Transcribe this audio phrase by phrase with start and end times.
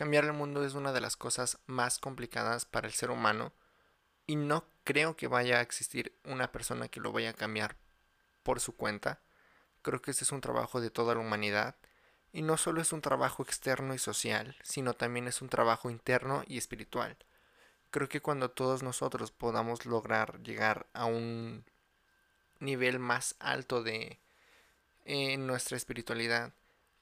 [0.00, 3.52] Cambiar el mundo es una de las cosas más complicadas para el ser humano
[4.26, 7.76] y no creo que vaya a existir una persona que lo vaya a cambiar
[8.42, 9.20] por su cuenta.
[9.82, 11.76] Creo que este es un trabajo de toda la humanidad
[12.32, 16.44] y no solo es un trabajo externo y social, sino también es un trabajo interno
[16.46, 17.18] y espiritual.
[17.90, 21.66] Creo que cuando todos nosotros podamos lograr llegar a un
[22.58, 24.18] nivel más alto de
[25.04, 26.54] en nuestra espiritualidad,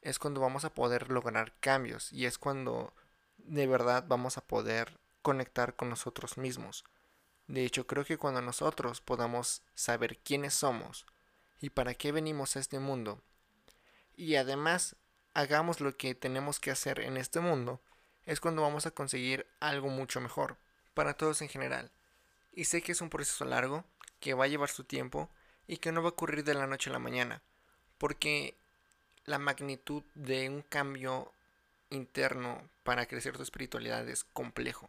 [0.02, 2.92] es cuando vamos a poder lograr cambios y es cuando
[3.36, 6.84] de verdad vamos a poder conectar con nosotros mismos.
[7.46, 11.06] De hecho, creo que cuando nosotros podamos saber quiénes somos
[11.60, 13.22] y para qué venimos a este mundo,
[14.16, 14.96] y además
[15.34, 17.80] hagamos lo que tenemos que hacer en este mundo,
[18.26, 20.58] es cuando vamos a conseguir algo mucho mejor,
[20.92, 21.90] para todos en general.
[22.52, 23.84] Y sé que es un proceso largo,
[24.20, 25.30] que va a llevar su tiempo
[25.66, 27.40] y que no va a ocurrir de la noche a la mañana,
[27.98, 28.58] porque
[29.28, 31.30] la magnitud de un cambio
[31.90, 34.88] interno para crecer tu espiritualidad es complejo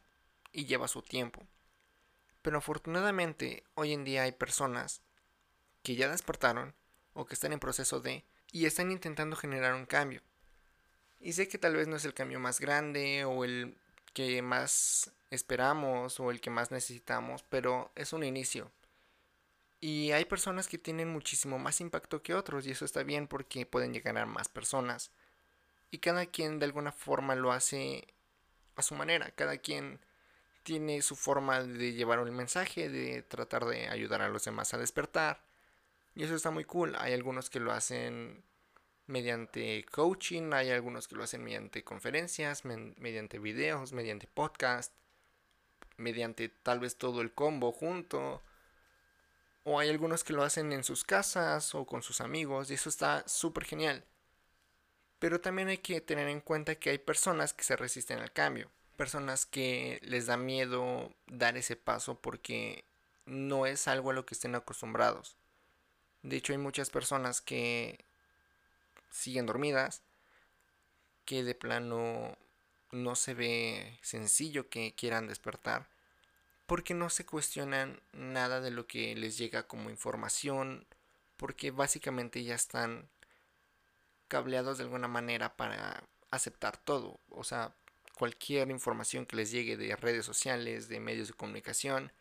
[0.54, 1.46] y lleva su tiempo.
[2.42, 5.02] Pero afortunadamente hoy en día hay personas
[5.84, 6.74] que ya despertaron
[7.14, 10.22] o que están en proceso de y están intentando generar un cambio.
[11.20, 13.76] Y sé que tal vez no es el cambio más grande o el
[14.14, 18.72] que más esperamos o el que más necesitamos, pero es un inicio.
[19.82, 23.66] Y hay personas que tienen muchísimo más impacto que otros y eso está bien porque
[23.66, 25.12] pueden llegar a más personas.
[25.92, 28.08] Y cada quien de alguna forma lo hace
[28.76, 29.32] a su manera.
[29.32, 30.00] Cada quien
[30.64, 34.78] tiene su forma de llevar un mensaje, de tratar de ayudar a los demás a
[34.78, 35.42] despertar.
[36.16, 36.96] Y eso está muy cool.
[37.00, 38.44] Hay algunos que lo hacen
[39.08, 44.94] mediante coaching, hay algunos que lo hacen mediante conferencias, mediante videos, mediante podcast,
[45.98, 48.44] mediante tal vez todo el combo junto.
[49.72, 52.90] O hay algunos que lo hacen en sus casas o con sus amigos y eso
[52.90, 54.04] está súper genial.
[55.20, 58.72] Pero también hay que tener en cuenta que hay personas que se resisten al cambio.
[58.98, 62.84] Personas que les da miedo dar ese paso porque
[63.28, 65.36] no es algo a lo que estén acostumbrados.
[66.24, 68.04] De hecho hay muchas personas que
[69.12, 70.02] siguen dormidas,
[71.26, 72.36] que de plano
[72.92, 75.86] no se ve sencillo que quieran despertar,
[76.70, 80.86] porque no se cuestionan nada de lo que les llega como información,
[81.36, 83.10] porque básicamente ya están
[84.28, 87.74] cableados de alguna manera para aceptar todo, o sea,
[88.14, 92.12] cualquier información que les llegue de redes sociales, de medios de comunicación,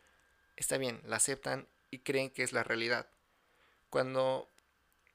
[0.57, 3.07] está bien, la aceptan y creen que es la realidad.
[3.91, 4.49] Cuando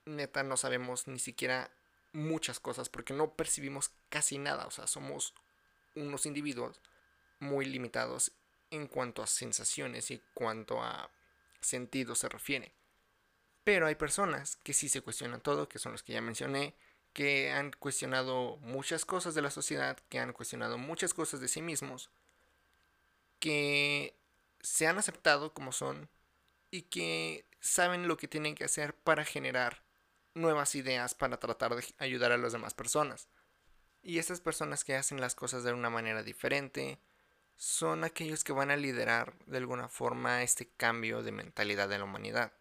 [0.05, 1.71] neta no sabemos ni siquiera
[2.11, 5.33] muchas cosas porque no percibimos casi nada, o sea, somos
[5.95, 6.79] unos individuos
[7.39, 8.31] muy limitados
[8.73, 11.11] en cuanto a sensaciones y cuanto a
[11.61, 12.73] sentidos se refiere.
[13.63, 16.75] Pero hay personas que sí se cuestionan todo, que son los que ya mencioné,
[17.13, 21.61] que han cuestionado muchas cosas de la sociedad, que han cuestionado muchas cosas de sí
[21.61, 22.09] mismos,
[23.39, 24.17] que
[24.61, 26.09] se han aceptado como son
[26.71, 29.83] y que saben lo que tienen que hacer para generar
[30.33, 33.27] nuevas ideas para tratar de ayudar a las demás personas.
[34.01, 36.99] Y estas personas que hacen las cosas de una manera diferente
[37.57, 42.03] son aquellos que van a liderar de alguna forma este cambio de mentalidad de la
[42.03, 42.51] humanidad.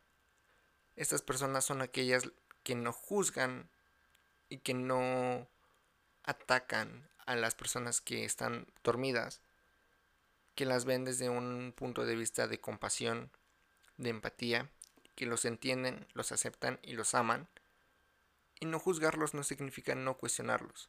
[0.97, 2.25] Estas personas son aquellas
[2.62, 3.69] que no juzgan
[4.48, 5.48] y que no
[6.25, 9.41] atacan a las personas que están dormidas,
[10.54, 13.30] que las ven desde un punto de vista de compasión,
[13.97, 14.70] de empatía,
[15.14, 17.48] que los entienden, los aceptan y los aman
[18.60, 20.88] y no juzgarlos no significa no cuestionarlos.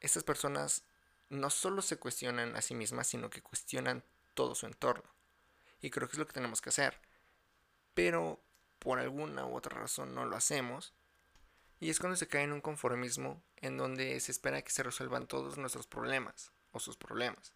[0.00, 0.82] Estas personas
[1.30, 4.04] no solo se cuestionan a sí mismas, sino que cuestionan
[4.34, 5.08] todo su entorno.
[5.80, 7.00] Y creo que es lo que tenemos que hacer.
[7.94, 8.42] Pero
[8.78, 10.92] por alguna u otra razón no lo hacemos.
[11.78, 15.26] Y es cuando se cae en un conformismo en donde se espera que se resuelvan
[15.26, 17.54] todos nuestros problemas o sus problemas.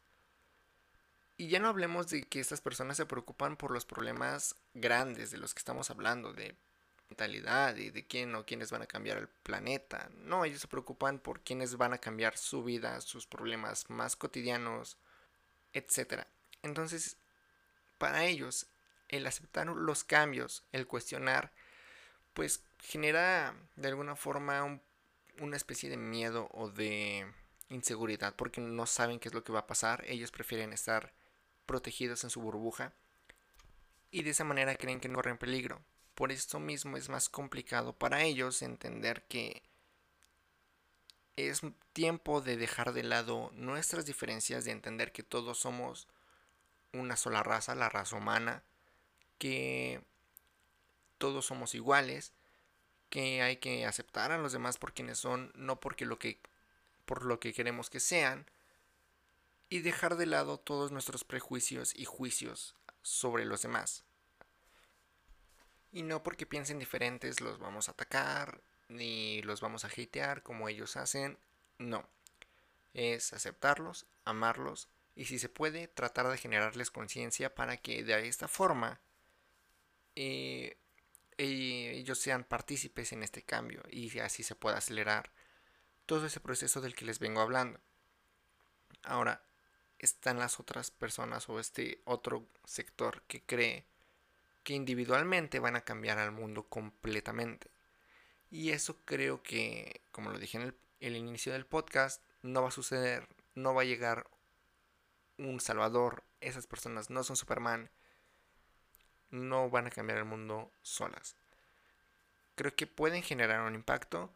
[1.36, 5.38] Y ya no hablemos de que estas personas se preocupan por los problemas grandes de
[5.38, 6.56] los que estamos hablando, de
[7.08, 10.10] mentalidad y de quién o quiénes van a cambiar el planeta.
[10.18, 14.96] No, ellos se preocupan por quiénes van a cambiar su vida, sus problemas más cotidianos,
[15.72, 16.24] etc.
[16.62, 17.16] Entonces,
[17.98, 18.66] para ellos,
[19.08, 21.52] el aceptar los cambios, el cuestionar,
[22.32, 24.80] pues genera de alguna forma
[25.38, 27.26] una especie de miedo o de
[27.70, 30.04] inseguridad porque no saben qué es lo que va a pasar.
[30.06, 31.12] Ellos prefieren estar
[31.66, 32.92] protegidos en su burbuja
[34.10, 35.80] y de esa manera creen que no corren peligro.
[36.14, 39.62] Por esto mismo es más complicado para ellos entender que
[41.36, 41.62] es
[41.92, 46.06] tiempo de dejar de lado nuestras diferencias, de entender que todos somos
[46.92, 48.62] una sola raza, la raza humana,
[49.38, 50.00] que
[51.18, 52.32] todos somos iguales,
[53.10, 56.40] que hay que aceptar a los demás por quienes son, no porque lo que
[57.04, 58.46] por lo que queremos que sean
[59.68, 64.04] y dejar de lado todos nuestros prejuicios y juicios sobre los demás.
[65.94, 70.68] Y no porque piensen diferentes los vamos a atacar ni los vamos a hatear como
[70.68, 71.38] ellos hacen,
[71.78, 72.04] no.
[72.94, 78.48] Es aceptarlos, amarlos y si se puede tratar de generarles conciencia para que de esta
[78.48, 78.98] forma
[80.16, 80.76] eh,
[81.38, 85.30] ellos sean partícipes en este cambio y así se pueda acelerar
[86.06, 87.78] todo ese proceso del que les vengo hablando.
[89.04, 89.44] Ahora,
[90.00, 93.84] están las otras personas o este otro sector que cree
[94.64, 97.70] que individualmente van a cambiar al mundo completamente.
[98.50, 102.68] Y eso creo que, como lo dije en el, el inicio del podcast, no va
[102.68, 104.26] a suceder, no va a llegar
[105.38, 107.90] un salvador, esas personas no son Superman,
[109.30, 111.36] no van a cambiar el mundo solas.
[112.54, 114.32] Creo que pueden generar un impacto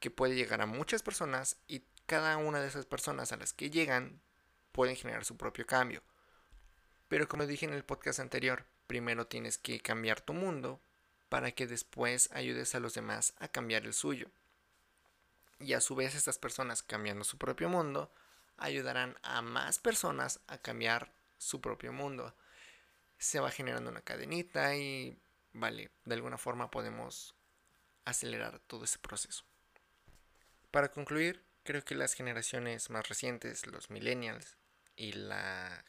[0.00, 3.70] que puede llegar a muchas personas y cada una de esas personas a las que
[3.70, 4.20] llegan
[4.72, 6.02] pueden generar su propio cambio.
[7.08, 10.80] Pero como dije en el podcast anterior, primero tienes que cambiar tu mundo
[11.28, 14.28] para que después ayudes a los demás a cambiar el suyo.
[15.60, 18.10] Y a su vez estas personas cambiando su propio mundo
[18.56, 22.34] ayudarán a más personas a cambiar su propio mundo
[23.18, 25.16] se va generando una cadenita y
[25.52, 27.34] vale, de alguna forma podemos
[28.04, 29.44] acelerar todo ese proceso.
[30.70, 34.56] Para concluir, creo que las generaciones más recientes, los millennials
[34.96, 35.84] y la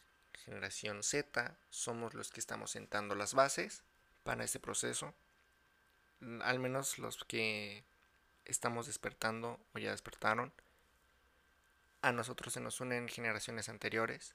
[0.46, 3.82] generación Z, somos los que estamos sentando las bases
[4.22, 5.12] para ese proceso.
[6.42, 7.84] Al menos los que
[8.44, 10.52] estamos despertando o ya despertaron.
[12.00, 14.34] A nosotros se nos unen generaciones anteriores.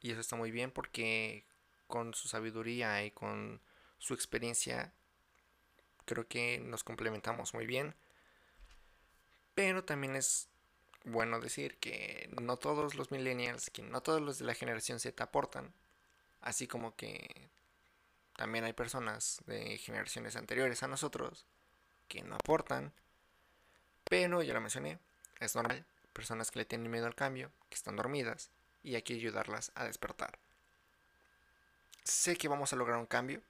[0.00, 1.44] Y eso está muy bien porque
[1.86, 3.60] con su sabiduría y con
[3.98, 4.92] su experiencia,
[6.06, 7.94] creo que nos complementamos muy bien.
[9.54, 10.48] Pero también es
[11.04, 15.22] bueno decir que no todos los millennials, que no todos los de la generación Z
[15.22, 15.72] aportan.
[16.40, 17.48] Así como que
[18.36, 21.44] también hay personas de generaciones anteriores a nosotros
[22.08, 22.92] que no aportan.
[24.04, 24.98] Pero ya lo mencioné,
[25.40, 25.84] es normal.
[26.12, 28.50] Personas que le tienen miedo al cambio, que están dormidas,
[28.82, 30.38] y hay que ayudarlas a despertar.
[32.04, 33.40] Sé que vamos a lograr un cambio,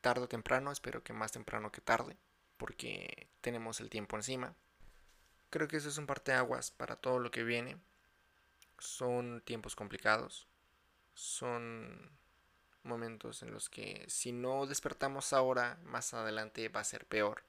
[0.00, 2.16] tarde o temprano, espero que más temprano que tarde,
[2.56, 4.54] porque tenemos el tiempo encima.
[5.54, 7.76] Creo que eso es un parteaguas para todo lo que viene.
[8.80, 10.48] Son tiempos complicados,
[11.14, 12.10] son
[12.82, 17.44] momentos en los que si no despertamos ahora, más adelante va a ser peor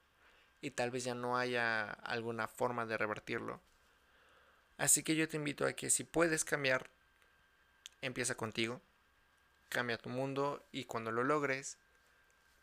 [0.61, 3.59] y tal vez ya no haya alguna forma de revertirlo.
[4.77, 6.91] Así que yo te invito a que si puedes cambiar,
[8.03, 8.81] empieza contigo
[9.69, 11.79] cambia tu mundo y cuando lo logres,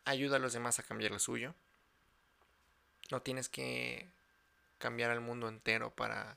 [0.05, 1.53] ayuda a los demás a cambiar el suyo.
[3.11, 4.09] No tienes que
[4.83, 6.37] cambiar el mundo entero para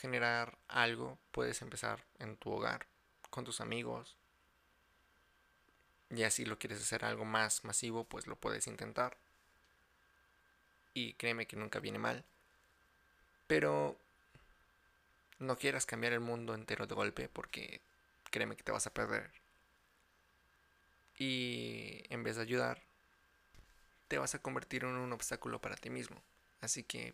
[0.00, 1.16] generar algo.
[1.30, 2.86] Puedes empezar en tu hogar,
[3.30, 4.16] con tus amigos.
[6.10, 9.16] Y así lo quieres hacer algo más masivo, pues lo puedes intentar.
[10.94, 12.24] Y créeme que nunca viene mal.
[13.46, 13.96] Pero
[15.38, 17.80] no quieras cambiar el mundo entero de golpe porque
[18.30, 19.30] créeme que te vas a perder
[21.18, 22.80] y en vez de ayudar,
[24.06, 26.16] te vas a convertir en un obstáculo para ti mismo.
[26.60, 27.12] Así que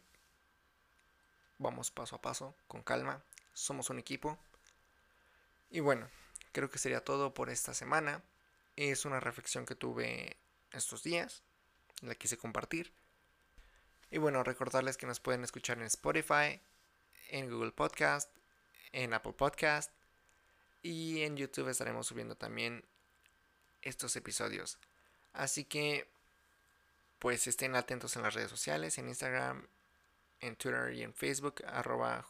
[1.59, 3.23] vamos paso a paso, con calma,
[3.53, 4.39] somos un equipo.
[5.71, 6.09] Y bueno,
[6.53, 8.23] creo que sería todo por esta semana.
[8.77, 10.37] Es una reflexión que tuve
[10.73, 11.43] estos días,
[12.01, 12.93] la quise compartir.
[14.11, 16.61] Y bueno, recordarles que nos pueden escuchar en Spotify,
[17.29, 18.31] en Google Podcast,
[18.93, 19.91] en Apple Podcast
[20.83, 22.85] y en YouTube estaremos subiendo también
[23.83, 24.79] estos episodios.
[25.33, 26.07] Así que,
[27.19, 29.67] pues estén atentos en las redes sociales, en Instagram,
[30.45, 32.25] en Twitter y en Facebook, arroba.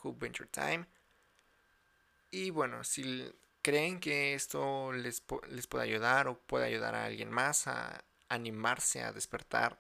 [2.31, 7.31] Y bueno, si creen que esto les, les puede ayudar o puede ayudar a alguien
[7.31, 9.79] más a animarse a despertar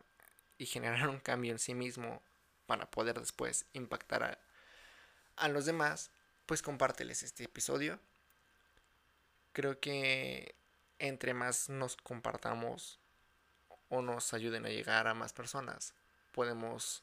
[0.58, 2.22] y generar un cambio en sí mismo
[2.66, 4.38] para poder después impactar a,
[5.36, 6.10] a los demás,
[6.46, 7.98] pues compárteles este episodio.
[9.52, 10.54] Creo que
[10.98, 12.98] entre más nos compartamos
[13.88, 15.94] o nos ayuden a llegar a más personas,
[16.32, 17.02] podemos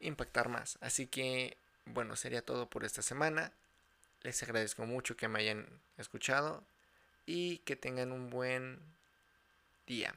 [0.00, 0.78] impactar más.
[0.80, 3.52] Así que, bueno, sería todo por esta semana.
[4.22, 5.66] Les agradezco mucho que me hayan
[5.98, 6.62] escuchado
[7.26, 8.78] y que tengan un buen
[9.86, 10.14] día.